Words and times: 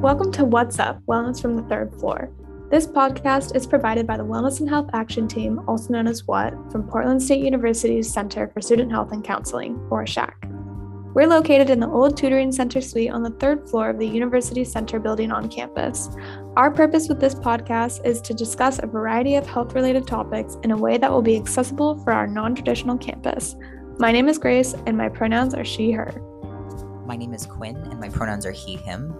Welcome 0.00 0.30
to 0.34 0.44
What's 0.44 0.78
Up 0.78 1.04
Wellness 1.06 1.42
from 1.42 1.56
the 1.56 1.64
Third 1.64 1.92
Floor. 1.92 2.30
This 2.70 2.86
podcast 2.86 3.56
is 3.56 3.66
provided 3.66 4.06
by 4.06 4.16
the 4.16 4.24
Wellness 4.24 4.60
and 4.60 4.68
Health 4.68 4.90
Action 4.92 5.26
Team, 5.26 5.60
also 5.66 5.92
known 5.92 6.06
as 6.06 6.24
WHAT, 6.24 6.54
from 6.70 6.86
Portland 6.86 7.20
State 7.20 7.42
University's 7.42 8.08
Center 8.08 8.46
for 8.54 8.60
Student 8.60 8.92
Health 8.92 9.10
and 9.10 9.24
Counseling, 9.24 9.76
or 9.90 10.06
SHAC. 10.06 10.36
We're 11.14 11.26
located 11.26 11.68
in 11.68 11.80
the 11.80 11.88
old 11.88 12.16
tutoring 12.16 12.52
center 12.52 12.80
suite 12.80 13.10
on 13.10 13.24
the 13.24 13.32
third 13.40 13.68
floor 13.68 13.90
of 13.90 13.98
the 13.98 14.06
University 14.06 14.62
Center 14.62 15.00
building 15.00 15.32
on 15.32 15.48
campus. 15.48 16.10
Our 16.56 16.70
purpose 16.70 17.08
with 17.08 17.18
this 17.18 17.34
podcast 17.34 18.06
is 18.06 18.20
to 18.20 18.34
discuss 18.34 18.78
a 18.78 18.86
variety 18.86 19.34
of 19.34 19.48
health 19.48 19.74
related 19.74 20.06
topics 20.06 20.58
in 20.62 20.70
a 20.70 20.76
way 20.76 20.96
that 20.98 21.10
will 21.10 21.22
be 21.22 21.36
accessible 21.36 22.00
for 22.04 22.12
our 22.12 22.28
non 22.28 22.54
traditional 22.54 22.98
campus. 22.98 23.56
My 23.98 24.12
name 24.12 24.28
is 24.28 24.38
Grace, 24.38 24.76
and 24.86 24.96
my 24.96 25.08
pronouns 25.08 25.54
are 25.54 25.64
she, 25.64 25.90
her. 25.90 26.22
My 27.08 27.16
name 27.16 27.32
is 27.32 27.46
Quinn, 27.46 27.74
and 27.74 27.98
my 27.98 28.10
pronouns 28.10 28.44
are 28.44 28.52
he, 28.52 28.76
him. 28.76 29.16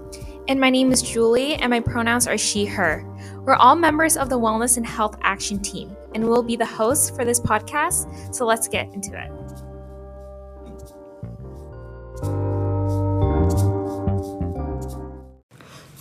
And 0.47 0.60
my 0.60 0.69
name 0.69 0.92
is 0.92 1.01
Julie, 1.01 1.55
and 1.55 1.70
my 1.70 1.80
pronouns 1.80 2.27
are 2.27 2.37
she, 2.37 2.66
her. 2.66 3.02
We're 3.47 3.55
all 3.55 3.77
members 3.77 4.14
of 4.14 4.28
the 4.28 4.38
Wellness 4.38 4.77
and 4.77 4.87
Health 4.87 5.16
Action 5.23 5.59
Team, 5.59 5.97
and 6.14 6.28
we'll 6.28 6.42
be 6.42 6.55
the 6.55 6.66
hosts 6.66 7.09
for 7.09 7.24
this 7.24 7.41
podcast. 7.41 8.34
So 8.34 8.45
let's 8.45 8.69
get 8.69 8.92
into 8.92 9.19
it. 9.19 9.33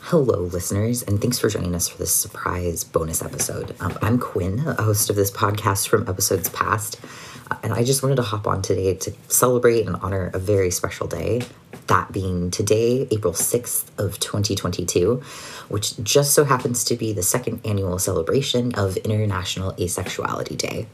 Hello, 0.02 0.42
listeners, 0.42 1.04
and 1.04 1.22
thanks 1.22 1.40
for 1.40 1.48
joining 1.50 1.74
us 1.74 1.88
for 1.88 1.98
this 2.00 2.14
surprise 2.14 2.84
bonus 2.84 3.22
episode. 3.22 3.76
Um, 3.80 3.98
I'm 4.02 4.20
Quinn, 4.20 4.60
a 4.60 4.82
host 4.82 5.10
of 5.10 5.16
this 5.16 5.32
podcast 5.32 5.88
from 5.88 6.08
episodes 6.08 6.50
past, 6.50 7.00
uh, 7.52 7.56
and 7.64 7.74
I 7.74 7.84
just 7.84 8.04
wanted 8.04 8.16
to 8.16 8.22
hop 8.24 8.46
on 8.46 8.62
today 8.62 8.94
to 8.94 9.14
celebrate 9.30 9.86
and 9.86 9.96
honor 9.98 10.32
a 10.34 10.40
very 10.40 10.72
special 10.72 11.08
day 11.08 11.42
that 11.88 12.12
being 12.12 12.52
today, 12.52 13.08
April 13.12 13.34
6th 13.34 13.86
of 13.98 14.20
2022, 14.20 15.22
which 15.70 15.98
just 16.04 16.34
so 16.34 16.44
happens 16.44 16.84
to 16.86 16.96
be 16.96 17.14
the 17.14 17.24
second 17.24 17.62
annual 17.66 18.00
celebration 18.00 18.74
of 18.76 18.98
International 18.98 19.74
Asexuality 19.74 20.58
Day. 20.58 20.88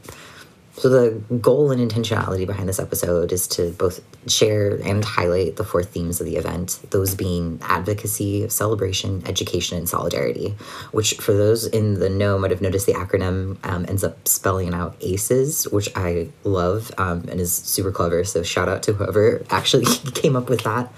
So, 0.76 0.88
the 0.88 1.36
goal 1.36 1.70
and 1.70 1.80
intentionality 1.80 2.46
behind 2.46 2.68
this 2.68 2.80
episode 2.80 3.30
is 3.30 3.46
to 3.48 3.70
both 3.70 4.00
share 4.28 4.74
and 4.84 5.04
highlight 5.04 5.54
the 5.54 5.62
four 5.62 5.84
themes 5.84 6.20
of 6.20 6.26
the 6.26 6.36
event, 6.36 6.80
those 6.90 7.14
being 7.14 7.60
advocacy, 7.62 8.48
celebration, 8.48 9.22
education, 9.26 9.78
and 9.78 9.88
solidarity, 9.88 10.56
which, 10.90 11.14
for 11.14 11.32
those 11.32 11.64
in 11.66 12.00
the 12.00 12.10
know, 12.10 12.38
might 12.40 12.50
have 12.50 12.60
noticed 12.60 12.86
the 12.86 12.92
acronym 12.94 13.56
um, 13.64 13.86
ends 13.88 14.02
up 14.02 14.26
spelling 14.26 14.74
out 14.74 14.96
ACEs, 15.00 15.68
which 15.68 15.88
I 15.94 16.28
love 16.42 16.90
um, 16.98 17.24
and 17.28 17.40
is 17.40 17.54
super 17.54 17.92
clever. 17.92 18.24
So, 18.24 18.42
shout 18.42 18.68
out 18.68 18.82
to 18.84 18.94
whoever 18.94 19.44
actually 19.50 19.86
came 20.14 20.34
up 20.34 20.48
with 20.48 20.62
that. 20.62 20.92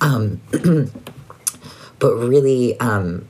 Um, 0.00 0.40
but 2.00 2.16
really, 2.16 2.78
um, 2.80 3.28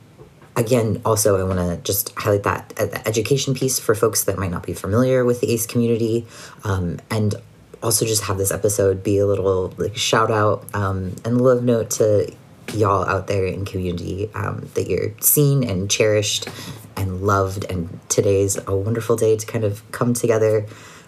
again, 0.55 1.01
also, 1.05 1.39
I 1.39 1.43
want 1.43 1.59
to 1.59 1.77
just 1.83 2.13
highlight 2.17 2.43
that 2.43 2.73
uh, 2.77 2.99
education 3.05 3.53
piece 3.53 3.79
for 3.79 3.95
folks 3.95 4.23
that 4.25 4.37
might 4.37 4.51
not 4.51 4.63
be 4.63 4.73
familiar 4.73 5.25
with 5.25 5.41
the 5.41 5.51
ACE 5.51 5.65
community, 5.65 6.25
um, 6.63 6.99
and 7.09 7.35
also 7.81 8.05
just 8.05 8.23
have 8.23 8.37
this 8.37 8.51
episode 8.51 9.03
be 9.03 9.17
a 9.17 9.25
little 9.25 9.73
like 9.77 9.95
shout 9.97 10.31
out 10.31 10.63
um, 10.73 11.13
and 11.25 11.41
love 11.41 11.63
note 11.63 11.89
to 11.89 12.33
y'all 12.73 13.03
out 13.05 13.27
there 13.27 13.45
in 13.45 13.65
community 13.65 14.29
um, 14.35 14.69
that 14.75 14.89
you're 14.89 15.11
seen 15.19 15.63
and 15.69 15.91
cherished 15.91 16.47
and 16.95 17.21
loved. 17.21 17.65
And 17.69 17.99
today's 18.09 18.57
a 18.67 18.75
wonderful 18.75 19.15
day 19.15 19.35
to 19.35 19.45
kind 19.45 19.65
of 19.65 19.89
come 19.91 20.13
together 20.13 20.65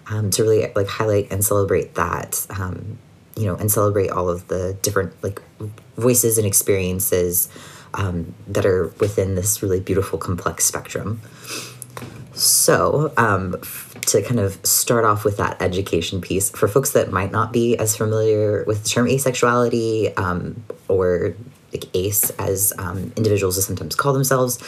um, 0.07 0.29
to 0.31 0.43
really 0.43 0.71
like 0.75 0.87
highlight 0.87 1.31
and 1.31 1.43
celebrate 1.43 1.95
that. 1.95 2.45
Um, 2.49 2.97
you 3.37 3.45
know, 3.45 3.55
and 3.55 3.69
celebrate 3.69 4.09
all 4.09 4.29
of 4.29 4.47
the 4.47 4.77
different 4.81 5.11
like 5.21 5.41
voices 5.97 6.37
and 6.37 6.47
experiences 6.47 7.49
um, 7.95 8.33
that 8.47 8.65
are 8.65 8.87
within 8.99 9.35
this 9.35 9.63
really 9.63 9.79
beautiful, 9.79 10.19
complex 10.19 10.65
spectrum. 10.65 11.21
So, 12.33 13.13
um, 13.17 13.55
to 14.07 14.21
kind 14.21 14.39
of 14.39 14.63
start 14.65 15.05
off 15.05 15.23
with 15.23 15.37
that 15.37 15.61
education 15.61 16.21
piece, 16.21 16.49
for 16.49 16.67
folks 16.67 16.91
that 16.91 17.11
might 17.11 17.31
not 17.31 17.51
be 17.51 17.77
as 17.77 17.95
familiar 17.95 18.63
with 18.65 18.83
the 18.83 18.89
term 18.89 19.07
asexuality 19.07 20.17
um, 20.19 20.63
or 20.87 21.35
like 21.75 21.95
ACE 21.95 22.29
as 22.31 22.73
um, 22.77 23.11
individuals 23.15 23.63
sometimes 23.65 23.95
call 23.95 24.13
themselves, 24.13 24.59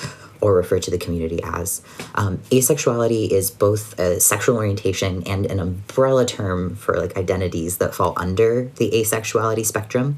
or 0.41 0.53
refer 0.53 0.79
to 0.79 0.91
the 0.91 0.97
community 0.97 1.40
as. 1.44 1.81
Um, 2.16 2.38
asexuality 2.51 3.29
is 3.29 3.50
both 3.50 3.97
a 4.00 4.19
sexual 4.19 4.57
orientation 4.57 5.23
and 5.25 5.46
an 5.46 5.59
umbrella 5.59 6.25
term 6.25 6.75
for 6.75 6.96
like 6.96 7.17
identities 7.17 7.78
that 7.78 7.96
fall 7.96 8.13
under 8.17 8.66
the 8.75 8.91
asexuality 8.91 9.66
spectrum. 9.66 10.17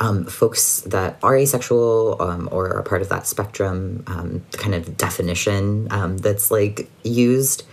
Um, 0.00 0.24
folks 0.24 0.80
that 0.82 1.18
are 1.22 1.36
asexual 1.36 2.20
um, 2.20 2.48
or 2.52 2.76
are 2.76 2.82
part 2.82 3.02
of 3.02 3.08
that 3.08 3.26
spectrum, 3.26 4.04
um, 4.06 4.44
kind 4.52 4.74
of 4.74 4.96
definition 4.96 5.88
um, 5.90 6.18
that's 6.18 6.50
like 6.50 6.88
used 7.02 7.64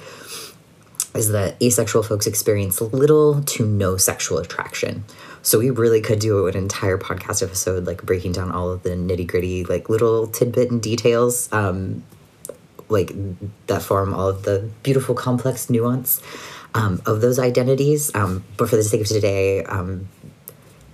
is 1.13 1.31
that 1.31 1.55
asexual 1.61 2.03
folks 2.03 2.27
experience 2.27 2.81
little 2.81 3.41
to 3.43 3.65
no 3.65 3.95
sexual 3.95 4.37
attraction. 4.37 5.05
So 5.45 5.59
we 5.59 5.69
really 5.69 6.01
could 6.01 6.17
do 6.17 6.47
an 6.47 6.57
entire 6.57 6.97
podcast 6.97 7.43
episode 7.43 7.85
like 7.85 8.01
breaking 8.01 8.31
down 8.31 8.51
all 8.51 8.71
of 8.71 8.81
the 8.81 8.89
nitty 8.89 9.27
gritty, 9.27 9.63
like 9.63 9.89
little 9.89 10.25
tidbit 10.25 10.71
and 10.71 10.81
details, 10.81 11.53
um, 11.53 12.03
like 12.89 13.11
that 13.67 13.83
form 13.83 14.11
all 14.15 14.27
of 14.27 14.41
the 14.41 14.67
beautiful, 14.81 15.13
complex 15.13 15.69
nuance 15.69 16.19
um, 16.73 16.99
of 17.05 17.21
those 17.21 17.37
identities. 17.37 18.09
Um, 18.15 18.43
but 18.57 18.71
for 18.71 18.75
the 18.75 18.83
sake 18.83 19.01
of 19.01 19.07
today, 19.07 19.63
um, 19.65 20.09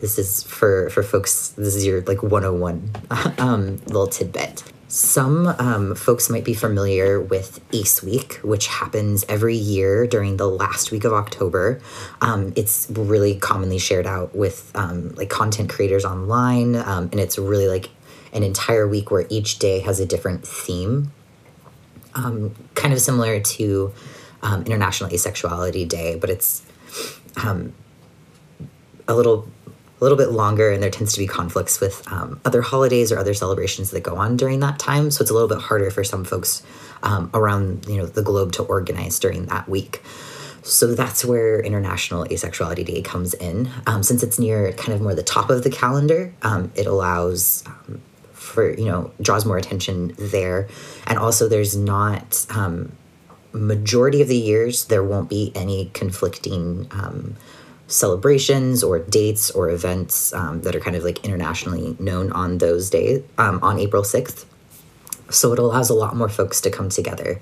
this 0.01 0.19
is 0.19 0.44
for 0.44 0.89
for 0.89 1.01
folks. 1.01 1.50
This 1.51 1.73
is 1.73 1.85
your 1.85 2.01
like 2.01 2.22
101 2.22 2.91
um, 3.38 3.78
little 3.85 4.07
tidbit. 4.07 4.66
Some 4.91 5.47
um, 5.47 5.96
folks 5.96 6.29
might 6.29 6.44
be 6.44 6.53
familiar 6.53 7.22
with 7.22 7.62
ACE 7.72 8.03
Week, 8.03 8.34
which 8.44 8.68
happens 8.68 9.24
every 9.29 9.56
year 9.56 10.06
during 10.06 10.35
the 10.35 10.50
last 10.50 10.91
week 10.91 11.06
of 11.06 11.13
October. 11.13 11.79
Um, 12.19 12.52
it's 12.57 12.88
really 12.90 13.35
commonly 13.35 13.78
shared 13.78 14.06
out 14.06 14.35
with 14.35 14.69
um, 14.75 15.16
like 15.16 15.30
content 15.30 15.69
creators 15.69 16.03
online, 16.03 16.75
um, 16.75 17.03
and 17.13 17.22
it's 17.22 17.40
really 17.40 17.69
like 17.69 17.90
an 18.34 18.44
entire 18.44 18.85
week 18.85 19.12
where 19.12 19.25
each 19.30 19.59
day 19.59 19.80
has 19.80 20.01
a 20.01 20.06
different 20.06 20.46
theme. 20.46 21.13
Um, 22.13 22.53
kind 22.75 22.94
of 22.94 23.00
similar 23.00 23.40
to 23.40 23.94
um, 24.44 24.63
International 24.63 25.09
Asexuality 25.09 25.88
Day, 25.88 26.18
but 26.18 26.30
it's 26.30 26.63
a 29.07 29.16
little 29.16 29.47
a 30.01 30.03
little 30.03 30.17
bit 30.17 30.31
longer 30.31 30.72
and 30.72 30.81
there 30.81 30.89
tends 30.89 31.13
to 31.13 31.19
be 31.19 31.28
conflicts 31.28 31.79
with 31.79 32.12
um, 32.12 32.41
other 32.44 32.63
holidays 32.63 33.12
or 33.12 33.19
other 33.19 33.35
celebrations 33.35 33.91
that 33.91 34.01
go 34.01 34.16
on 34.16 34.35
during 34.35 34.59
that 34.59 34.79
time. 34.79 35.12
So 35.12 35.22
it's 35.22 35.29
a 35.29 35.34
little 35.34 35.47
bit 35.47 35.59
harder 35.59 35.91
for 35.91 36.03
some 36.03 36.23
folks 36.23 36.63
um, 37.03 37.29
around 37.34 37.85
you 37.88 37.97
know 37.97 38.07
the 38.07 38.23
globe 38.23 38.51
to 38.53 38.63
organize 38.63 39.19
during 39.19 39.45
that 39.45 39.69
week. 39.69 40.01
So 40.63 40.94
that's 40.94 41.23
where 41.23 41.59
international 41.59 42.25
asexuality 42.25 42.85
day 42.85 43.01
comes 43.01 43.34
in. 43.35 43.69
Um, 43.88 44.03
since 44.03 44.23
it's 44.23 44.39
near 44.39 44.73
kind 44.73 44.94
of 44.94 45.01
more 45.01 45.16
the 45.16 45.23
top 45.23 45.50
of 45.50 45.63
the 45.63 45.69
calendar 45.69 46.33
um, 46.41 46.72
it 46.75 46.88
allows 46.88 47.63
um, 47.68 48.01
for 48.33 48.73
you 48.73 48.85
know 48.85 49.12
draws 49.22 49.45
more 49.45 49.57
attention 49.57 50.16
there. 50.18 50.68
And 51.06 51.19
also 51.19 51.47
there's 51.47 51.78
not 51.78 52.44
um, 52.50 52.91
majority 53.53 54.23
of 54.23 54.28
the 54.29 54.38
years 54.38 54.85
there 54.85 55.03
won't 55.03 55.29
be 55.29 55.51
any 55.53 55.91
conflicting 55.94 56.88
celebrations 57.91 58.84
or 58.84 59.00
dates 59.00 59.52
or 59.52 59.69
events 59.69 60.34
um, 60.34 60.62
that 60.62 60.75
are 60.75 60.79
kind 60.79 60.96
of 60.96 61.03
like 61.03 61.24
internationally 61.25 61.96
known 62.00 62.31
on 62.31 62.57
those 62.57 62.90
days 62.90 63.24
um, 63.38 63.59
on 63.62 63.79
April 63.79 64.03
6th. 64.03 64.46
So 65.29 65.53
it 65.53 65.59
allows 65.59 65.90
a 65.90 65.94
lot 65.94 66.16
more 66.16 66.30
folks 66.30 66.62
to 66.62 66.69
come 66.69 66.90
together. 66.90 67.41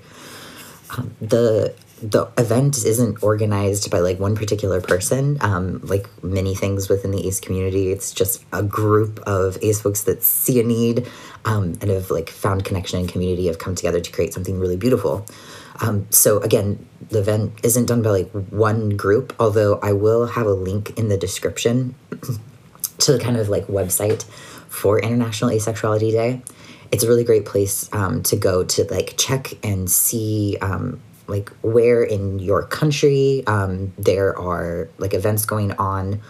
Um, 0.96 1.14
the 1.20 1.74
the 2.02 2.26
event 2.38 2.78
isn't 2.84 3.22
organized 3.22 3.90
by 3.90 3.98
like 3.98 4.18
one 4.18 4.34
particular 4.34 4.80
person. 4.80 5.36
Um, 5.42 5.80
like 5.84 6.06
many 6.22 6.54
things 6.54 6.88
within 6.88 7.10
the 7.10 7.26
ACE 7.26 7.40
community, 7.40 7.92
it's 7.92 8.12
just 8.12 8.42
a 8.52 8.62
group 8.62 9.20
of 9.20 9.58
ACE 9.60 9.80
folks 9.82 10.04
that 10.04 10.22
see 10.22 10.60
a 10.60 10.64
need 10.64 11.06
um, 11.44 11.76
and 11.80 11.90
have 11.90 12.10
like 12.10 12.30
found 12.30 12.64
connection 12.64 13.00
and 13.00 13.08
community, 13.08 13.48
have 13.48 13.58
come 13.58 13.74
together 13.74 14.00
to 14.00 14.12
create 14.12 14.32
something 14.32 14.58
really 14.58 14.76
beautiful. 14.76 15.26
Um, 15.80 16.06
so 16.10 16.38
again, 16.40 16.86
the 17.08 17.20
event 17.20 17.52
isn't 17.62 17.86
done 17.86 18.02
by 18.02 18.10
like 18.10 18.30
one 18.30 18.90
group, 18.90 19.34
although 19.40 19.78
I 19.82 19.92
will 19.92 20.26
have 20.26 20.46
a 20.46 20.52
link 20.52 20.98
in 20.98 21.08
the 21.08 21.16
description 21.16 21.94
to 22.98 23.12
the 23.12 23.18
kind 23.18 23.36
of 23.36 23.48
like 23.48 23.66
website 23.66 24.24
for 24.68 25.00
International 25.00 25.50
Asexuality 25.50 26.12
Day. 26.12 26.42
It's 26.92 27.04
a 27.04 27.08
really 27.08 27.24
great 27.24 27.46
place 27.46 27.88
um, 27.92 28.22
to 28.24 28.36
go 28.36 28.64
to 28.64 28.84
like 28.84 29.14
check 29.16 29.52
and 29.64 29.90
see 29.90 30.56
um, 30.60 31.00
like 31.30 31.50
where 31.62 32.02
in 32.02 32.38
your 32.40 32.64
country 32.64 33.44
um, 33.46 33.92
there 33.96 34.36
are 34.38 34.90
like 34.98 35.14
events 35.14 35.46
going 35.46 35.72
on 35.72 36.20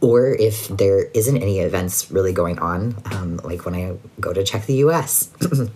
or 0.00 0.34
if 0.34 0.68
there 0.68 1.04
isn't 1.14 1.38
any 1.38 1.60
events 1.60 2.10
really 2.10 2.32
going 2.32 2.58
on 2.58 2.94
um, 3.12 3.38
like 3.38 3.64
when 3.64 3.74
i 3.74 3.96
go 4.20 4.32
to 4.32 4.44
check 4.44 4.66
the 4.66 4.74
us 4.74 5.26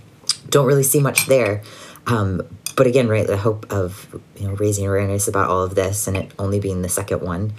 don't 0.50 0.66
really 0.66 0.82
see 0.82 1.00
much 1.00 1.26
there 1.26 1.62
um, 2.06 2.42
but 2.76 2.86
again, 2.86 3.08
right, 3.08 3.26
the 3.26 3.38
hope 3.38 3.72
of 3.72 4.20
you 4.36 4.46
know 4.46 4.54
raising 4.54 4.86
awareness 4.86 5.26
about 5.26 5.48
all 5.48 5.62
of 5.62 5.74
this 5.74 6.06
and 6.06 6.16
it 6.16 6.30
only 6.38 6.60
being 6.60 6.82
the 6.82 6.88
second 6.88 7.22
one, 7.22 7.54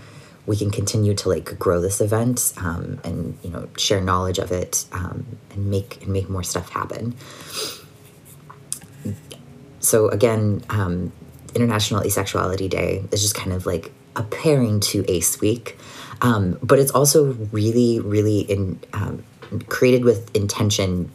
we 0.46 0.56
can 0.56 0.72
continue 0.72 1.14
to 1.16 1.30
like 1.30 1.58
grow 1.60 1.82
this 1.82 2.00
event 2.00 2.54
um, 2.58 3.00
and 3.04 3.38
you 3.44 3.50
know 3.50 3.68
share 3.78 4.00
knowledge 4.00 4.38
of 4.38 4.52
it 4.52 4.86
um, 4.92 5.26
and 5.52 5.70
make 5.70 6.04
and 6.04 6.14
make 6.14 6.30
more 6.30 6.44
stuff 6.44 6.70
happen. 6.70 7.16
So 9.80 10.10
again, 10.10 10.64
um, 10.70 11.12
International 11.56 12.02
Asexuality 12.02 12.70
Day 12.70 13.04
is 13.12 13.22
just 13.22 13.36
kind 13.36 13.54
of 13.54 13.66
like 13.66 13.92
a 14.16 14.24
pairing 14.24 14.80
to 14.82 15.04
Ace 15.08 15.42
Week, 15.42 15.78
um, 16.22 16.60
but 16.62 16.78
it's 16.78 16.92
also 16.92 17.34
really, 17.52 18.00
really 18.00 18.42
in 18.42 18.80
um, 18.94 19.24
created 19.68 20.04
with 20.04 20.36
intention 20.36 21.12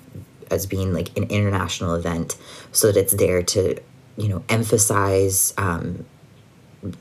as 0.51 0.67
being 0.67 0.93
like 0.93 1.17
an 1.17 1.25
international 1.25 1.95
event, 1.95 2.37
so 2.73 2.91
that 2.91 2.99
it's 2.99 3.15
there 3.15 3.43
to 3.43 3.79
you 4.17 4.29
know 4.29 4.43
emphasize 4.49 5.55
um, 5.57 6.05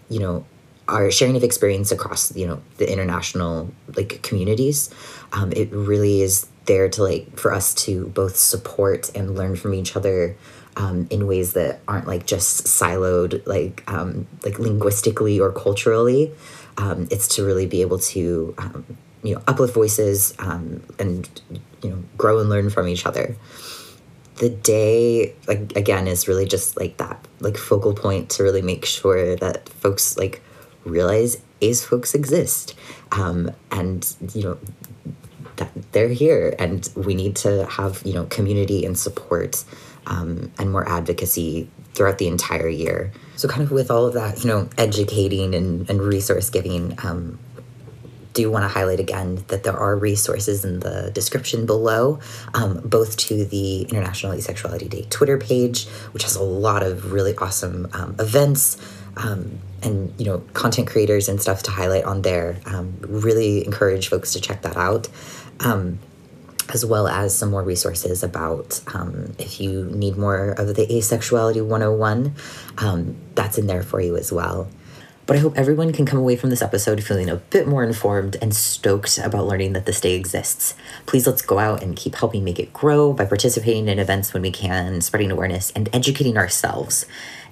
you 0.10 0.20
know 0.20 0.46
our 0.88 1.10
sharing 1.10 1.38
of 1.38 1.44
experience 1.44 1.92
across 1.92 2.36
you 2.36 2.46
know 2.46 2.62
the 2.78 2.92
international 2.92 3.72
like 3.96 4.22
communities. 4.22 4.90
Um, 5.34 5.52
it 5.54 5.72
really 5.72 6.22
is 6.22 6.48
there 6.66 6.90
to 6.90 7.04
like 7.04 7.38
for 7.38 7.54
us 7.54 7.74
to 7.74 8.08
both 8.08 8.36
support 8.36 9.10
and 9.16 9.36
learn 9.36 9.56
from 9.56 9.74
each 9.74 9.96
other 9.96 10.36
um, 10.78 11.08
in 11.10 11.28
ways 11.28 11.54
that 11.54 11.82
aren't 11.88 12.08
like 12.08 12.26
just 12.26 12.66
siloed 12.66 13.46
like 13.46 13.84
um, 13.88 14.28
like 14.44 14.60
linguistically 14.60 15.40
or 15.40 15.52
culturally. 15.52 16.32
Um, 16.78 17.08
it's 17.12 17.28
to 17.36 17.46
really 17.46 17.66
be 17.66 17.82
able 17.82 18.00
to 18.00 18.54
um, 18.58 18.98
you 19.24 19.36
know 19.36 19.42
uplift 19.48 19.74
voices 19.74 20.34
um, 20.40 20.84
and 21.00 21.30
you 21.82 21.90
know 21.90 22.04
grow 22.18 22.40
and 22.40 22.50
learn 22.50 22.70
from 22.70 22.88
each 22.88 23.06
other 23.06 23.36
the 24.42 24.50
day 24.50 25.36
like 25.48 25.76
again 25.76 26.08
is 26.08 26.28
really 26.28 26.48
just 26.48 26.76
like 26.76 26.98
that 26.98 27.28
like 27.42 27.58
focal 27.58 27.94
point 27.94 28.28
to 28.28 28.42
really 28.42 28.64
make 28.64 28.86
sure 28.86 29.36
that 29.36 29.70
folks 29.70 30.18
like 30.18 30.42
realize 30.84 31.38
ace 31.62 31.84
folks 31.84 32.16
exist. 32.16 32.74
Um, 33.12 33.52
and 33.70 34.16
you 34.34 34.44
know 34.44 34.58
that 35.58 35.70
they're 35.92 36.10
here 36.10 36.56
and 36.58 36.90
we 36.96 37.14
need 37.14 37.36
to 37.38 37.68
have 37.68 38.02
you 38.04 38.14
know 38.14 38.26
community 38.26 38.84
and 38.84 38.98
support 38.98 39.64
um, 40.08 40.52
and 40.58 40.72
more 40.72 40.90
advocacy 40.90 41.70
throughout 41.94 42.18
the 42.18 42.28
entire 42.28 42.68
year. 42.68 43.12
So 43.36 43.48
kind 43.48 43.62
of 43.62 43.72
with 43.72 43.92
all 43.92 44.08
of 44.08 44.16
that 44.16 44.44
you 44.44 44.48
know 44.48 44.70
educating 44.78 45.54
and, 45.54 45.88
and 45.88 46.02
resource 46.02 46.50
giving 46.50 46.98
um, 47.04 47.38
do 48.34 48.50
want 48.52 48.64
to 48.64 48.68
highlight 48.68 49.00
again 49.00 49.44
that 49.48 49.64
there 49.64 49.78
are 49.78 49.96
resources 49.96 50.64
in 50.64 50.80
the 50.80 51.12
description 51.14 51.66
below, 51.66 52.20
um, 52.54 52.82
both 52.84 53.18
to 53.18 53.46
the 53.46 53.84
International 53.84 54.34
Asexuality 54.34 54.90
Day 54.90 55.06
Twitter 55.10 55.38
page, 55.38 55.88
which 56.12 56.24
has 56.24 56.36
a 56.36 56.44
lot 56.44 56.84
of 56.84 57.12
really 57.12 57.36
awesome 57.38 57.88
um, 57.94 58.16
events 58.20 58.78
um, 59.18 59.60
and 59.84 60.14
you 60.18 60.26
know 60.26 60.40
content 60.54 60.88
creators 60.88 61.28
and 61.28 61.42
stuff 61.42 61.64
to 61.64 61.72
highlight 61.72 62.06
on 62.06 62.22
there. 62.22 62.58
Um, 62.66 62.98
really 63.02 63.66
encourage 63.66 64.08
folks 64.08 64.34
to 64.34 64.42
check 64.42 64.62
that 64.62 64.78
out. 64.78 65.10
Um, 65.60 66.00
as 66.74 66.86
well 66.86 67.08
as 67.08 67.36
some 67.36 67.52
more 67.52 67.64
resources 67.64 68.24
about 68.24 68.82
um, 68.94 69.34
if 69.38 69.60
you 69.60 69.84
need 69.86 70.16
more 70.16 70.52
of 70.52 70.68
the 70.76 70.88
asexuality 70.88 71.66
101 71.66 72.34
that's 73.36 73.58
in 73.58 73.68
there 73.68 73.84
for 73.84 74.00
you 74.00 74.16
as 74.16 74.32
well 74.32 74.70
but 75.32 75.38
I 75.38 75.42
hope 75.44 75.58
everyone 75.58 75.94
can 75.94 76.06
come 76.06 76.20
away 76.20 76.36
from 76.36 76.50
this 76.50 76.62
episode 76.62 77.02
feeling 77.02 77.30
a 77.30 77.38
bit 77.38 77.66
more 77.66 77.86
informed 77.86 78.36
and 78.42 78.54
stoked 78.54 79.18
about 79.18 79.48
learning 79.48 79.72
that 79.72 79.86
this 79.86 80.02
day 80.02 80.14
exists. 80.16 80.76
Please 81.06 81.26
let's 81.26 81.42
go 81.42 81.58
out 81.58 81.82
and 81.82 81.96
keep 81.96 82.16
helping 82.16 82.44
make 82.44 82.60
it 82.60 82.74
grow 82.74 83.14
by 83.14 83.24
participating 83.24 83.88
in 83.88 83.98
events 83.98 84.34
when 84.34 84.42
we 84.42 84.52
can, 84.52 85.00
spreading 85.00 85.32
awareness, 85.32 85.72
and 85.72 85.88
educating 85.94 86.38
ourselves. 86.38 87.06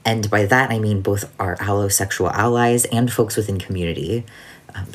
And 0.04 0.30
by 0.30 0.46
that, 0.48 0.72
I 0.72 0.78
mean 0.78 1.00
both 1.02 1.34
our 1.40 1.56
allosexual 1.56 2.34
allies 2.34 2.84
and 2.84 3.10
folks 3.14 3.38
within 3.38 3.58
community. 3.60 4.26
Um, 4.76 4.86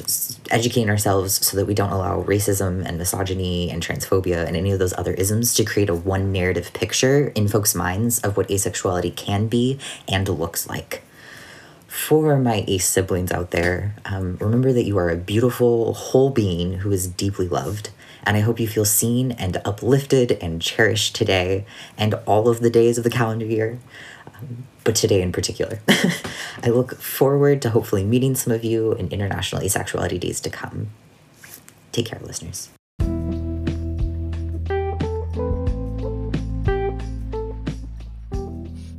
educating 0.50 0.90
ourselves 0.90 1.44
so 1.44 1.56
that 1.56 1.64
we 1.64 1.72
don't 1.72 1.90
allow 1.90 2.22
racism 2.22 2.84
and 2.84 2.98
misogyny 2.98 3.70
and 3.70 3.82
transphobia 3.82 4.46
and 4.46 4.58
any 4.58 4.72
of 4.72 4.78
those 4.78 4.92
other 4.92 5.14
isms 5.14 5.54
to 5.54 5.64
create 5.64 5.88
a 5.88 5.94
one 5.94 6.32
narrative 6.32 6.74
picture 6.74 7.28
in 7.34 7.48
folks' 7.48 7.74
minds 7.74 8.20
of 8.20 8.36
what 8.36 8.46
asexuality 8.48 9.16
can 9.16 9.48
be 9.48 9.78
and 10.06 10.28
looks 10.28 10.68
like 10.68 11.02
for 11.94 12.36
my 12.36 12.64
ace 12.66 12.88
siblings 12.88 13.30
out 13.30 13.52
there, 13.52 13.94
um, 14.04 14.36
remember 14.40 14.72
that 14.72 14.84
you 14.84 14.98
are 14.98 15.10
a 15.10 15.16
beautiful, 15.16 15.94
whole 15.94 16.28
being 16.28 16.78
who 16.78 16.90
is 16.90 17.06
deeply 17.06 17.46
loved. 17.46 17.90
And 18.24 18.36
I 18.36 18.40
hope 18.40 18.58
you 18.58 18.66
feel 18.66 18.84
seen 18.84 19.30
and 19.30 19.62
uplifted 19.64 20.32
and 20.42 20.60
cherished 20.60 21.14
today 21.14 21.64
and 21.96 22.14
all 22.26 22.48
of 22.48 22.58
the 22.60 22.68
days 22.68 22.98
of 22.98 23.04
the 23.04 23.10
calendar 23.10 23.46
year, 23.46 23.78
um, 24.34 24.64
but 24.82 24.96
today 24.96 25.22
in 25.22 25.30
particular. 25.30 25.78
I 26.64 26.70
look 26.70 26.96
forward 26.96 27.62
to 27.62 27.70
hopefully 27.70 28.02
meeting 28.02 28.34
some 28.34 28.52
of 28.52 28.64
you 28.64 28.94
in 28.94 29.08
International 29.08 29.62
Asexuality 29.62 30.18
Days 30.18 30.40
to 30.40 30.50
come. 30.50 30.88
Take 31.92 32.06
care, 32.06 32.18
listeners. 32.24 32.73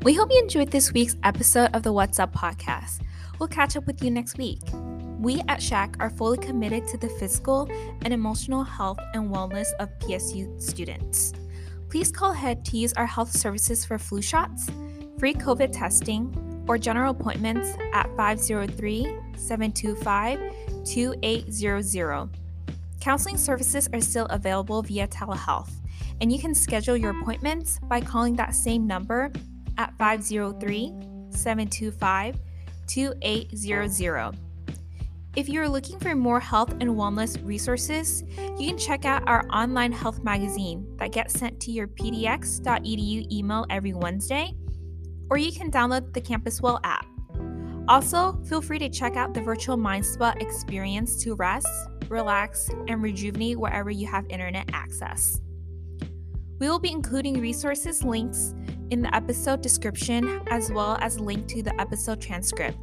We 0.06 0.14
hope 0.14 0.30
you 0.30 0.40
enjoyed 0.40 0.70
this 0.70 0.94
week's 0.94 1.16
episode 1.24 1.72
of 1.74 1.82
the 1.82 1.92
What's 1.92 2.20
Up 2.20 2.32
podcast. 2.32 3.02
We'll 3.40 3.50
catch 3.50 3.76
up 3.76 3.88
with 3.88 4.04
you 4.04 4.12
next 4.12 4.38
week. 4.38 4.62
We 5.18 5.42
at 5.48 5.64
SHAC 5.64 5.96
are 6.00 6.12
fully 6.12 6.38
committed 6.38 6.88
to 6.90 6.98
the 7.00 7.10
physical 7.10 7.68
and 8.04 8.14
emotional 8.14 8.64
health 8.64 9.00
and 9.16 9.34
wellness 9.34 9.66
of 9.80 9.90
PSU 9.98 10.62
students. 10.62 11.34
Please 11.90 12.12
call 12.12 12.34
ahead 12.34 12.64
to 12.66 12.78
use 12.78 12.94
our 12.94 13.08
health 13.08 13.32
services 13.32 13.84
for 13.84 13.98
flu 13.98 14.22
shots, 14.22 14.70
free 15.18 15.34
COVID 15.34 15.72
testing, 15.72 16.64
or 16.68 16.78
general 16.78 17.10
appointments 17.10 17.76
at 17.92 18.08
503 18.16 19.06
725 19.36 20.40
2800. 20.86 22.30
Counseling 23.02 23.38
services 23.38 23.90
are 23.92 24.02
still 24.02 24.28
available 24.28 24.84
via 24.84 25.08
telehealth, 25.08 25.72
and 26.22 26.32
you 26.32 26.38
can 26.38 26.54
schedule 26.54 26.96
your 26.96 27.20
appointments 27.20 27.80
by 27.90 28.00
calling 28.00 28.36
that 28.36 28.54
same 28.54 28.86
number 28.86 29.32
at 29.78 29.98
503 29.98 30.94
725 31.30 32.40
2800. 32.88 34.38
If 35.36 35.50
you're 35.50 35.68
looking 35.68 36.00
for 36.00 36.16
more 36.16 36.40
health 36.40 36.72
and 36.80 36.92
wellness 36.92 37.46
resources, 37.46 38.24
you 38.58 38.70
can 38.70 38.78
check 38.78 39.04
out 39.04 39.28
our 39.28 39.46
online 39.52 39.92
health 39.92 40.24
magazine 40.24 40.88
that 40.98 41.12
gets 41.12 41.34
sent 41.34 41.60
to 41.62 41.72
your 41.72 41.88
pdx.edu 41.88 43.32
email 43.32 43.66
every 43.70 43.94
Wednesday, 43.94 44.54
or 45.30 45.38
you 45.38 45.52
can 45.52 45.70
download 45.70 46.14
the 46.14 46.22
Campus 46.22 46.62
Well 46.62 46.80
app. 46.86 47.06
Also, 47.90 48.42
feel 48.48 48.62
free 48.62 48.80
to 48.80 48.90
check 48.90 49.18
out 49.18 49.34
the 49.34 49.42
virtual 49.42 49.76
Mind 49.76 50.06
Spa 50.06 50.34
experience 50.40 51.22
to 51.24 51.36
rest, 51.36 51.68
relax, 52.08 52.70
and 52.88 53.04
rejuvenate 53.04 53.60
wherever 53.60 53.92
you 53.92 54.08
have 54.08 54.26
internet 54.30 54.70
access. 54.72 55.42
We 56.60 56.70
will 56.70 56.80
be 56.80 56.92
including 56.92 57.42
resources 57.42 58.04
links 58.04 58.56
in 58.92 59.02
the 59.02 59.14
episode 59.16 59.62
description 59.62 60.42
as 60.50 60.72
well 60.72 60.98
as 61.02 61.18
a 61.18 61.24
link 61.24 61.48
to 61.48 61.64
the 61.64 61.80
episode 61.80 62.22
transcript. 62.22 62.78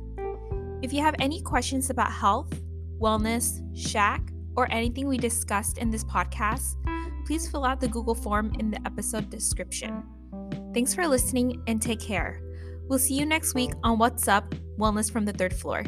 If 0.83 0.93
you 0.93 1.01
have 1.01 1.15
any 1.21 1.41
questions 1.41 1.91
about 1.91 2.11
health, 2.11 2.53
wellness, 3.01 3.61
SHAC, 3.77 4.33
or 4.57 4.71
anything 4.71 5.07
we 5.09 5.17
discussed 5.17 5.79
in 5.79 5.91
this 5.91 6.05
podcast, 6.05 6.77
please 7.27 7.49
fill 7.49 7.65
out 7.65 7.81
the 7.81 7.89
Google 7.89 8.15
form 8.15 8.53
in 8.59 8.71
the 8.71 8.81
episode 8.85 9.31
description. 9.31 10.03
Thanks 10.75 10.95
for 10.95 11.07
listening 11.07 11.63
and 11.67 11.81
take 11.81 12.01
care. 12.01 12.41
We'll 12.89 12.99
see 12.99 13.15
you 13.15 13.25
next 13.25 13.55
week 13.55 13.73
on 13.85 13.99
What's 13.99 14.29
Up 14.29 14.55
Wellness 14.79 15.11
from 15.11 15.25
the 15.25 15.33
Third 15.33 15.55
Floor. 15.55 15.85